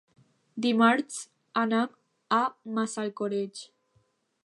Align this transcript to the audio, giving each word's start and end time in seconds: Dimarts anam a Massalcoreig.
Dimarts 0.65 1.19
anam 1.65 1.93
a 2.41 2.43
Massalcoreig. 2.79 3.67